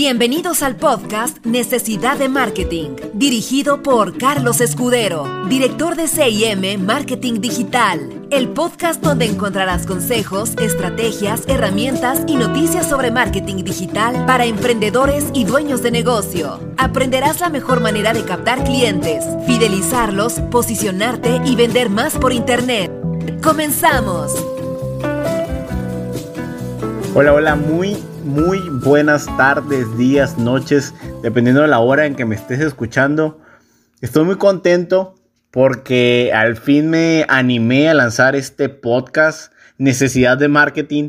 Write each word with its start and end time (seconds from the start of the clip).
Bienvenidos 0.00 0.62
al 0.62 0.76
podcast 0.76 1.44
Necesidad 1.44 2.18
de 2.18 2.28
Marketing, 2.28 2.90
dirigido 3.14 3.82
por 3.82 4.16
Carlos 4.16 4.60
Escudero, 4.60 5.44
director 5.48 5.96
de 5.96 6.06
CIM 6.06 6.80
Marketing 6.86 7.40
Digital. 7.40 8.28
El 8.30 8.50
podcast 8.50 9.02
donde 9.02 9.24
encontrarás 9.24 9.86
consejos, 9.86 10.52
estrategias, 10.60 11.42
herramientas 11.48 12.22
y 12.28 12.36
noticias 12.36 12.88
sobre 12.88 13.10
marketing 13.10 13.64
digital 13.64 14.24
para 14.24 14.44
emprendedores 14.44 15.24
y 15.34 15.42
dueños 15.42 15.82
de 15.82 15.90
negocio. 15.90 16.60
Aprenderás 16.76 17.40
la 17.40 17.48
mejor 17.48 17.80
manera 17.80 18.12
de 18.12 18.22
captar 18.22 18.62
clientes, 18.62 19.24
fidelizarlos, 19.48 20.34
posicionarte 20.52 21.40
y 21.44 21.56
vender 21.56 21.90
más 21.90 22.14
por 22.14 22.32
Internet. 22.32 22.92
¡Comenzamos! 23.42 24.32
Hola, 27.16 27.32
hola, 27.32 27.56
muy 27.56 27.96
muy 28.28 28.60
buenas 28.68 29.24
tardes, 29.38 29.96
días, 29.96 30.36
noches, 30.36 30.92
dependiendo 31.22 31.62
de 31.62 31.68
la 31.68 31.78
hora 31.78 32.04
en 32.04 32.14
que 32.14 32.26
me 32.26 32.34
estés 32.34 32.60
escuchando. 32.60 33.40
Estoy 34.02 34.24
muy 34.24 34.36
contento 34.36 35.14
porque 35.50 36.30
al 36.34 36.58
fin 36.58 36.90
me 36.90 37.24
animé 37.28 37.88
a 37.88 37.94
lanzar 37.94 38.36
este 38.36 38.68
podcast, 38.68 39.52
Necesidad 39.78 40.36
de 40.36 40.48
Marketing, 40.48 41.08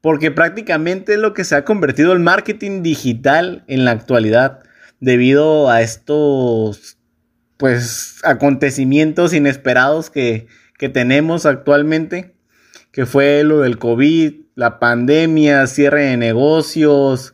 porque 0.00 0.32
prácticamente 0.32 1.14
es 1.14 1.20
lo 1.20 1.32
que 1.32 1.44
se 1.44 1.54
ha 1.54 1.64
convertido 1.64 2.12
el 2.12 2.18
marketing 2.18 2.82
digital 2.82 3.62
en 3.68 3.84
la 3.84 3.92
actualidad, 3.92 4.64
debido 4.98 5.70
a 5.70 5.80
estos 5.80 6.98
pues 7.56 8.16
acontecimientos 8.24 9.32
inesperados 9.32 10.10
que, 10.10 10.48
que 10.76 10.88
tenemos 10.88 11.46
actualmente, 11.46 12.34
que 12.98 13.06
fue 13.06 13.44
lo 13.44 13.60
del 13.60 13.78
COVID, 13.78 14.34
la 14.56 14.80
pandemia, 14.80 15.68
cierre 15.68 16.06
de 16.06 16.16
negocios, 16.16 17.32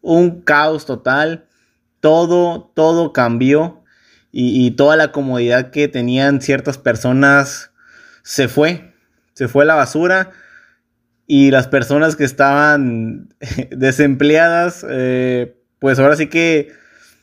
un 0.00 0.42
caos 0.42 0.86
total. 0.86 1.46
Todo, 1.98 2.70
todo 2.76 3.12
cambió 3.12 3.82
y, 4.30 4.70
toda 4.76 4.94
la 4.94 5.10
comodidad 5.10 5.72
que 5.72 5.88
tenían 5.88 6.40
ciertas 6.40 6.78
personas 6.78 7.72
se 8.22 8.46
fue, 8.46 8.94
se 9.32 9.48
fue 9.48 9.64
a 9.64 9.66
la 9.66 9.74
basura 9.74 10.30
y 11.26 11.50
las 11.50 11.66
personas 11.66 12.14
que 12.14 12.22
estaban 12.22 13.34
desempleadas, 13.72 14.86
eh, 14.88 15.56
pues 15.80 15.98
ahora 15.98 16.14
sí 16.14 16.28
que 16.28 16.70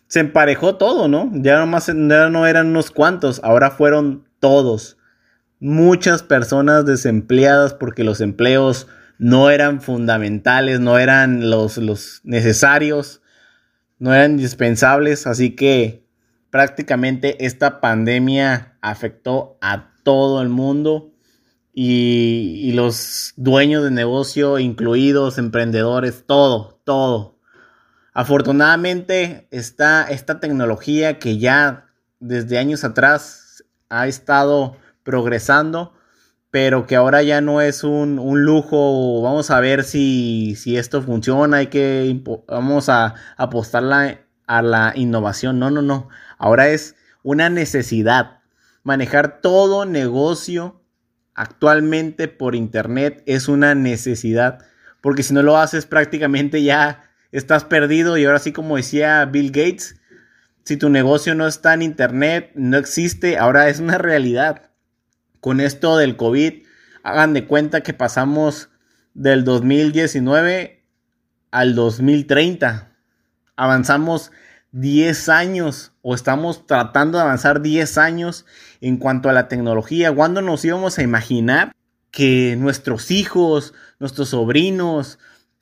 se 0.08 0.20
emparejó 0.20 0.76
todo, 0.76 1.08
¿no? 1.08 1.32
Ya, 1.34 1.58
nomás, 1.60 1.88
ya 1.88 2.30
no 2.30 2.46
eran 2.46 2.68
unos 2.68 2.92
cuantos, 2.92 3.40
ahora 3.42 3.72
fueron 3.72 4.28
todos. 4.42 4.99
Muchas 5.60 6.24
personas 6.24 6.86
desempleadas 6.86 7.74
porque 7.74 8.04
los 8.04 8.22
empleos 8.22 8.88
no 9.18 9.50
eran 9.50 9.82
fundamentales, 9.82 10.80
no 10.80 10.98
eran 10.98 11.50
los, 11.50 11.78
los 11.78 12.22
necesarios, 12.24 13.22
no 14.00 14.14
eran 14.14 14.32
indispensables, 14.32 15.28
así 15.28 15.56
que 15.56 16.08
prácticamente 16.50 17.46
esta 17.46 17.82
pandemia 17.82 18.78
afectó 18.82 19.58
a 19.62 19.92
todo 20.04 20.42
el 20.42 20.48
mundo 20.48 21.12
y, 21.74 22.62
y, 22.64 22.72
los 22.72 23.34
dueños 23.36 23.84
de 23.84 23.92
negocio, 23.92 24.58
incluidos 24.58 25.38
emprendedores, 25.38 26.24
todo, 26.26 26.80
todo. 26.84 27.38
Afortunadamente 28.14 29.48
está 29.52 30.04
esta 30.10 30.40
tecnología 30.40 31.20
que 31.20 31.38
ya 31.38 31.90
desde 32.20 32.58
años 32.58 32.84
atrás 32.84 33.64
ha 33.90 34.08
estado 34.08 34.78
progresando 35.10 35.94
pero 36.52 36.88
que 36.88 36.96
ahora 36.96 37.22
ya 37.22 37.42
no 37.42 37.62
es 37.62 37.84
un, 37.84 38.16
lujo, 38.44 39.22
vamos 39.22 39.52
a 39.52 39.60
ver 39.60 39.84
si, 39.84 40.56
esto 40.66 41.02
funciona, 41.02 41.58
hay 41.58 41.68
que, 41.68 42.22
vamos 42.48 42.90
a 42.90 43.16
apostar 43.38 43.84
a 44.48 44.62
la 44.62 44.94
innovación, 44.96 45.60
no, 45.60 45.70
no, 45.70 45.82
no, 45.82 46.10
ahora 46.38 46.70
es 46.70 46.96
una 47.22 47.50
necesidad. 47.50 48.40
Manejar 48.84 49.42
todo 49.42 49.86
negocio 49.86 50.82
actualmente 51.36 52.28
por 52.28 52.56
internet 52.56 53.22
es 53.28 53.48
una 53.48 53.76
necesidad, 53.76 54.66
porque 55.02 55.24
si 55.24 55.34
no 55.34 55.44
lo 55.44 55.58
haces 55.58 55.86
prácticamente 55.86 56.64
ya 56.64 57.04
estás 57.32 57.64
perdido. 57.66 58.18
Y 58.18 58.26
ahora 58.26 58.40
sí 58.40 58.54
como 58.54 58.78
decía 58.78 59.24
Bill 59.26 59.52
Gates, 59.52 60.02
si 60.64 60.78
tu 60.78 60.90
negocio 60.90 61.36
no 61.36 61.46
está 61.46 61.74
en 61.74 61.84
internet, 61.84 62.52
no 62.56 62.78
existe, 62.78 63.38
ahora 63.38 63.70
es 63.70 63.80
una 63.80 63.98
realidad 63.98 64.69
con 65.42 65.60
esto 65.60 65.98
del 65.98 66.18
COVID, 66.18 66.64
hagan 67.04 67.34
de 67.34 67.46
cuenta 67.46 67.82
que 67.82 67.94
pasamos 67.94 68.70
del 69.14 69.44
2019 69.44 70.84
al 71.52 71.76
2030. 71.76 72.92
Avanzamos 73.56 74.32
10 74.72 75.30
años 75.30 75.94
o 76.02 76.14
estamos 76.14 76.68
tratando 76.68 77.18
de 77.18 77.24
avanzar 77.24 77.62
10 77.62 77.98
años 77.98 78.46
en 78.82 78.98
cuanto 78.98 79.30
a 79.30 79.34
la 79.34 79.48
tecnología. 79.48 80.14
¿Cuándo 80.14 80.42
nos 80.42 80.64
íbamos 80.64 80.98
a 80.98 81.04
imaginar 81.04 81.72
que 82.12 82.56
nuestros 82.58 83.12
hijos, 83.12 83.74
nuestros 84.00 84.30
sobrinos, 84.30 85.20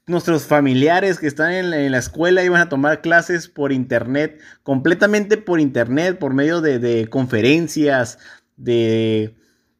nuestros 0.07 0.43
familiares 0.43 1.19
que 1.19 1.27
están 1.27 1.51
en 1.51 1.91
la, 1.91 1.97
escuela 1.97 2.43
iban 2.43 2.61
a 2.61 2.69
tomar 2.69 3.01
clases 3.01 3.49
por 3.49 3.73
internet, 3.73 4.39
completamente 4.63 5.37
por 5.37 5.59
internet, 5.59 6.17
por 6.17 6.33
medio 6.33 6.61
de, 6.61 7.07
conferencias, 7.09 8.17
de 8.55 9.35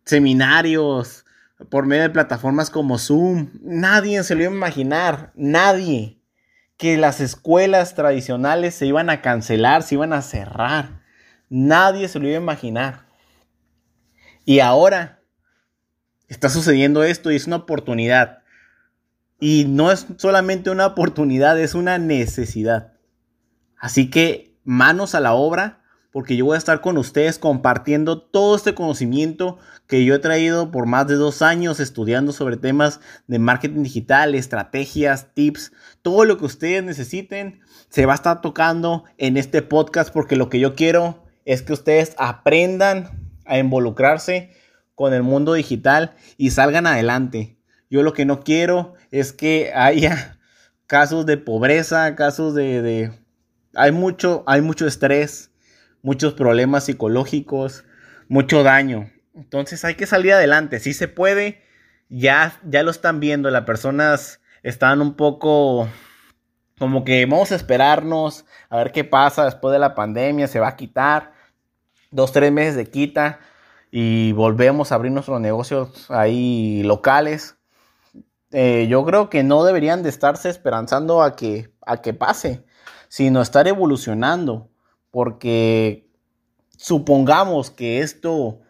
seminarios, 0.07 1.25
por 1.69 1.85
medio 1.85 2.03
de 2.03 2.09
plataformas 2.09 2.69
como 2.69 2.97
Zoom. 2.97 3.50
Nadie 3.62 4.23
se 4.23 4.35
lo 4.35 4.44
iba 4.44 4.51
a 4.51 4.56
imaginar, 4.56 5.31
nadie, 5.35 6.22
que 6.78 6.97
las 6.97 7.19
escuelas 7.19 7.95
tradicionales 7.95 8.75
se 8.75 8.85
iban 8.85 9.09
a 9.09 9.22
cancelar, 9.22 9.84
se 9.84 9.95
iban 9.95 10.13
a 10.13 10.22
cerrar. 10.22 11.01
Nadie 11.50 12.07
se 12.07 12.19
lo 12.19 12.28
iba 12.28 12.38
a 12.38 12.41
imaginar. 12.41 13.07
Y 14.45 14.59
ahora 14.59 15.22
está 16.28 16.50
sucediendo 16.50 17.03
esto 17.03 17.31
y 17.31 17.35
es 17.35 17.47
una 17.47 17.57
oportunidad. 17.57 18.44
Y 19.39 19.66
no 19.68 19.91
es 19.91 20.06
solamente 20.18 20.69
una 20.69 20.85
oportunidad, 20.85 21.59
es 21.59 21.74
una 21.74 21.97
necesidad. 21.97 22.94
Así 23.78 24.09
que 24.09 24.57
manos 24.63 25.16
a 25.16 25.19
la 25.19 25.34
obra 25.34 25.84
porque 26.18 26.36
yo 26.36 26.46
voy 26.46 26.56
a 26.56 26.58
estar 26.58 26.82
con 26.82 26.98
ustedes 26.98 27.38
compartiendo 27.38 28.20
todo 28.20 28.56
este 28.56 28.74
conocimiento 28.74 29.60
que 29.86 30.04
yo 30.04 30.16
he 30.16 30.18
traído 30.18 30.72
por 30.72 30.88
más 30.88 31.06
de 31.06 31.14
dos 31.14 31.44
años 31.44 31.80
estudiando 31.80 32.32
sobre 32.32 32.58
temas 32.58 33.02
de 33.28 33.38
marketing 33.38 33.84
digital, 33.84 34.34
estrategias, 34.34 35.36
tips, 35.36 35.74
todo 36.02 36.26
lo 36.26 36.40
que 36.40 36.46
ustedes 36.46 36.84
necesiten 36.84 37.60
se 37.90 38.08
va 38.08 38.14
a 38.14 38.16
estar 38.16 38.42
tocando 38.42 39.04
en 39.20 39.38
este 39.38 39.62
podcast 39.62 40.12
porque 40.12 40.36
lo 40.36 40.50
que 40.50 40.60
yo 40.60 40.74
quiero 40.74 41.24
es 41.46 41.62
que 41.62 41.74
ustedes 41.74 42.16
aprendan 42.18 43.30
a 43.46 43.60
involucrarse 43.60 44.56
con 44.96 45.14
el 45.14 45.22
mundo 45.22 45.54
digital 45.54 46.16
y 46.36 46.50
salgan 46.50 46.88
adelante. 46.88 47.60
Yo 47.92 48.02
lo 48.02 48.14
que 48.14 48.26
no 48.26 48.40
quiero 48.40 48.96
es 49.12 49.34
que 49.34 49.72
haya 49.76 50.40
casos 50.88 51.28
de 51.28 51.38
pobreza, 51.38 52.16
casos 52.16 52.56
de, 52.56 52.82
de 52.82 53.12
hay 53.76 53.92
mucho, 53.92 54.44
hay 54.48 54.62
mucho 54.62 54.88
estrés, 54.88 55.52
muchos 56.07 56.35
problemas 56.35 56.85
psicológicos, 56.85 57.84
mucho 58.29 58.63
daño. 58.63 59.12
Entonces 59.35 59.84
hay 59.84 59.95
que 59.95 60.06
salir 60.06 60.31
adelante, 60.31 60.79
si 60.79 60.94
se 60.94 61.09
puede, 61.09 61.62
ya, 62.07 62.57
ya 62.63 62.81
lo 62.84 62.91
están 62.91 63.19
viendo, 63.19 63.51
las 63.51 63.66
personas 63.66 64.40
están 64.63 65.01
un 65.01 65.16
poco 65.16 65.90
como 66.79 67.03
que 67.03 67.25
vamos 67.25 67.51
a 67.51 67.56
esperarnos 67.56 68.45
a 68.69 68.78
ver 68.78 68.94
qué 68.94 69.03
pasa 69.03 69.44
después 69.44 69.73
de 69.73 69.79
la 69.79 69.95
pandemia, 69.95 70.47
se 70.47 70.62
va 70.62 70.69
a 70.69 70.75
quitar, 70.78 71.34
dos, 72.09 72.31
tres 72.31 72.53
meses 72.53 72.78
de 72.78 72.89
quita 72.89 73.41
y 73.91 74.31
volvemos 74.31 74.94
a 74.94 74.95
abrir 74.95 75.12
nuestros 75.12 75.41
negocios 75.41 76.09
ahí 76.09 76.84
locales. 76.84 77.57
Eh, 78.51 78.88
yo 78.89 79.03
creo 79.03 79.30
que 79.30 79.44
no 79.44 79.65
deberían 79.65 80.03
de 80.03 80.10
estarse 80.10 80.50
esperanzando 80.50 81.21
a 81.21 81.36
que, 81.36 81.69
a 81.86 82.01
que 82.01 82.13
pase, 82.13 82.63
sino 83.10 83.42
estar 83.42 83.68
evolucionando 83.68 84.69
porque 85.12 86.09
supongamos 86.77 87.71
que 87.71 88.01
esto 88.01 88.62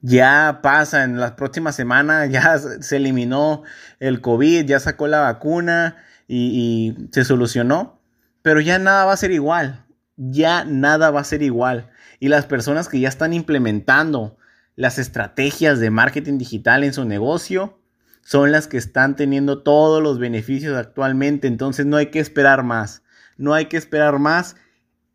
ya 0.00 0.60
pasa 0.62 1.04
en 1.04 1.18
las 1.18 1.32
próximas 1.32 1.74
semanas, 1.74 2.30
ya 2.32 2.58
se 2.58 2.96
eliminó 2.96 3.62
el 4.00 4.20
COVID, 4.20 4.66
ya 4.66 4.80
sacó 4.80 5.08
la 5.08 5.20
vacuna 5.20 5.96
y, 6.26 6.94
y, 6.96 7.08
se 7.12 7.24
solucionó, 7.24 8.00
pero 8.42 8.60
ya 8.60 8.78
nada 8.78 9.04
va 9.04 9.12
a 9.12 9.16
ser 9.16 9.32
igual, 9.32 9.84
ya 10.16 10.64
nada 10.64 11.10
va 11.10 11.20
a 11.20 11.24
ser 11.24 11.42
igual. 11.42 11.90
Y 12.20 12.28
las 12.28 12.46
personas 12.46 12.88
que 12.88 13.00
ya 13.00 13.08
están 13.08 13.32
implementando 13.32 14.36
las 14.76 14.98
estrategias 14.98 15.80
de 15.80 15.90
marketing 15.90 16.38
digital 16.38 16.84
en 16.84 16.92
su 16.92 17.04
negocio 17.04 17.80
son 18.22 18.52
las 18.52 18.68
que 18.68 18.76
están 18.76 19.16
teniendo 19.16 19.62
todos 19.62 20.02
los 20.02 20.18
beneficios 20.18 20.76
actualmente, 20.76 21.48
entonces 21.48 21.86
no 21.86 21.96
hay 21.96 22.06
que 22.06 22.20
esperar 22.20 22.62
más, 22.62 23.02
no 23.38 23.54
hay 23.54 23.66
que 23.66 23.76
esperar 23.76 24.18
más 24.18 24.56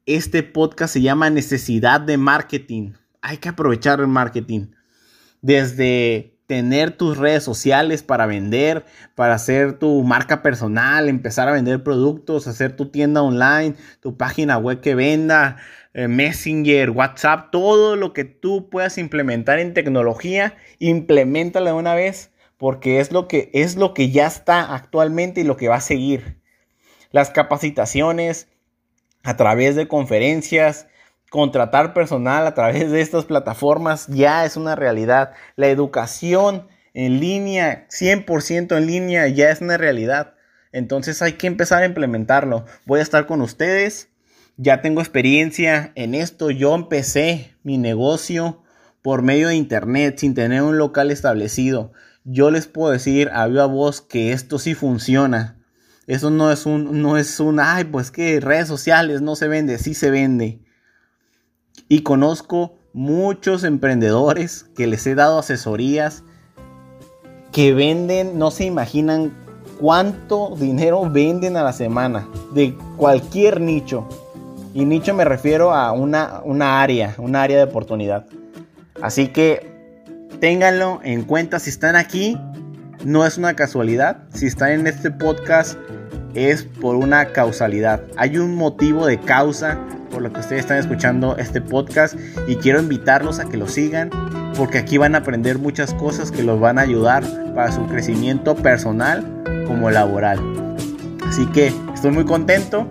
este 0.05 0.43
podcast 0.43 0.93
se 0.93 1.01
llama 1.01 1.29
Necesidad 1.29 2.01
de 2.01 2.17
Marketing. 2.17 2.93
Hay 3.21 3.37
que 3.37 3.49
aprovechar 3.49 3.99
el 3.99 4.07
marketing. 4.07 4.67
Desde 5.41 6.37
tener 6.45 6.91
tus 6.91 7.17
redes 7.17 7.43
sociales 7.43 8.03
para 8.03 8.25
vender, 8.25 8.85
para 9.15 9.35
hacer 9.35 9.79
tu 9.79 10.03
marca 10.03 10.41
personal, 10.41 11.07
empezar 11.07 11.47
a 11.47 11.53
vender 11.53 11.83
productos, 11.83 12.47
hacer 12.47 12.75
tu 12.75 12.89
tienda 12.89 13.21
online, 13.21 13.75
tu 14.01 14.17
página 14.17 14.57
web 14.57 14.81
que 14.81 14.93
venda, 14.93 15.57
eh, 15.93 16.07
Messenger, 16.07 16.89
WhatsApp, 16.89 17.49
todo 17.51 17.95
lo 17.95 18.13
que 18.13 18.25
tú 18.25 18.69
puedas 18.69 18.97
implementar 18.97 19.59
en 19.59 19.73
tecnología, 19.73 20.55
implementala 20.79 21.71
de 21.71 21.77
una 21.77 21.95
vez 21.95 22.31
porque 22.57 22.99
es 22.99 23.11
lo 23.11 23.27
que 23.27 23.49
es 23.53 23.75
lo 23.75 23.93
que 23.93 24.09
ya 24.11 24.27
está 24.27 24.73
actualmente 24.73 25.41
y 25.41 25.43
lo 25.43 25.57
que 25.57 25.67
va 25.67 25.75
a 25.75 25.81
seguir. 25.81 26.39
Las 27.11 27.29
capacitaciones 27.29 28.47
a 29.23 29.37
través 29.37 29.75
de 29.75 29.87
conferencias, 29.87 30.87
contratar 31.29 31.93
personal 31.93 32.45
a 32.45 32.53
través 32.53 32.91
de 32.91 33.01
estas 33.01 33.25
plataformas 33.25 34.07
ya 34.07 34.45
es 34.45 34.57
una 34.57 34.75
realidad. 34.75 35.31
La 35.55 35.67
educación 35.67 36.67
en 36.93 37.19
línea, 37.19 37.87
100% 37.89 38.77
en 38.77 38.85
línea, 38.85 39.27
ya 39.29 39.49
es 39.49 39.61
una 39.61 39.77
realidad. 39.77 40.35
Entonces 40.71 41.21
hay 41.21 41.33
que 41.33 41.47
empezar 41.47 41.81
a 41.81 41.87
implementarlo. 41.87 42.65
Voy 42.85 42.99
a 42.99 43.03
estar 43.03 43.25
con 43.25 43.41
ustedes. 43.41 44.09
Ya 44.57 44.81
tengo 44.81 45.01
experiencia 45.01 45.91
en 45.95 46.13
esto. 46.13 46.51
Yo 46.51 46.75
empecé 46.75 47.55
mi 47.63 47.77
negocio 47.77 48.61
por 49.01 49.21
medio 49.21 49.47
de 49.47 49.55
internet 49.55 50.17
sin 50.17 50.35
tener 50.35 50.61
un 50.61 50.77
local 50.77 51.09
establecido. 51.11 51.93
Yo 52.23 52.51
les 52.51 52.67
puedo 52.67 52.91
decir 52.91 53.29
a 53.33 53.47
viva 53.47 53.65
voz 53.65 54.01
que 54.01 54.31
esto 54.31 54.59
sí 54.59 54.75
funciona. 54.75 55.62
Eso 56.07 56.29
no 56.29 56.51
es 56.51 56.65
un, 56.65 57.01
no 57.01 57.17
es 57.17 57.39
un, 57.39 57.59
ay, 57.59 57.85
pues 57.85 58.11
que 58.11 58.39
redes 58.39 58.67
sociales 58.67 59.21
no 59.21 59.35
se 59.35 59.47
vende, 59.47 59.77
sí 59.77 59.93
se 59.93 60.11
vende. 60.11 60.59
Y 61.87 62.01
conozco 62.01 62.75
muchos 62.93 63.63
emprendedores 63.63 64.65
que 64.75 64.87
les 64.87 65.05
he 65.07 65.15
dado 65.15 65.39
asesorías 65.39 66.23
que 67.51 67.73
venden, 67.73 68.37
no 68.37 68.51
se 68.51 68.65
imaginan 68.65 69.31
cuánto 69.79 70.55
dinero 70.55 71.09
venden 71.09 71.55
a 71.55 71.63
la 71.63 71.73
semana 71.73 72.27
de 72.53 72.75
cualquier 72.97 73.61
nicho. 73.61 74.07
Y 74.73 74.85
nicho 74.85 75.13
me 75.13 75.23
refiero 75.23 75.73
a 75.73 75.91
una, 75.91 76.41
una 76.43 76.81
área, 76.81 77.15
una 77.17 77.43
área 77.43 77.57
de 77.57 77.63
oportunidad. 77.63 78.25
Así 79.01 79.27
que 79.27 79.71
ténganlo 80.39 80.99
en 81.03 81.23
cuenta 81.23 81.59
si 81.59 81.69
están 81.69 81.95
aquí. 81.95 82.37
No 83.05 83.25
es 83.25 83.37
una 83.37 83.53
casualidad. 83.53 84.23
Si 84.33 84.45
están 84.45 84.71
en 84.71 84.87
este 84.87 85.11
podcast 85.11 85.77
es 86.35 86.63
por 86.63 86.95
una 86.95 87.25
causalidad. 87.27 88.01
Hay 88.15 88.37
un 88.37 88.55
motivo 88.55 89.05
de 89.05 89.19
causa 89.19 89.77
por 90.09 90.21
lo 90.21 90.31
que 90.31 90.39
ustedes 90.39 90.61
están 90.61 90.77
escuchando 90.77 91.35
este 91.37 91.59
podcast 91.59 92.15
y 92.47 92.55
quiero 92.55 92.79
invitarlos 92.79 93.39
a 93.39 93.45
que 93.45 93.57
lo 93.57 93.67
sigan 93.67 94.09
porque 94.55 94.77
aquí 94.77 94.97
van 94.97 95.15
a 95.15 95.19
aprender 95.19 95.57
muchas 95.57 95.93
cosas 95.95 96.31
que 96.31 96.43
los 96.43 96.59
van 96.59 96.79
a 96.79 96.81
ayudar 96.83 97.23
para 97.53 97.71
su 97.71 97.85
crecimiento 97.87 98.55
personal 98.55 99.25
como 99.67 99.89
laboral. 99.89 100.39
Así 101.27 101.45
que 101.47 101.73
estoy 101.93 102.11
muy 102.11 102.25
contento 102.25 102.87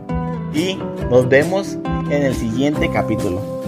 y 0.53 0.79
nos 1.09 1.29
vemos 1.29 1.79
en 2.11 2.23
el 2.25 2.35
siguiente 2.35 2.91
capítulo. 2.93 3.62